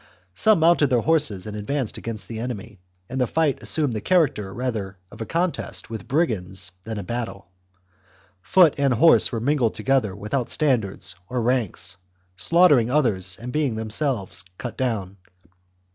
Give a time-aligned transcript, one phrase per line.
[0.33, 4.27] Some mounted their horses and advanced against the enemy, and the fight assumed the char
[4.27, 7.49] acter rather of a contest with brigands than a bat tle.
[8.41, 11.97] Foot and horse were mingled together without standards or ranks,
[12.35, 15.17] slaughtering others and being themselves cut down.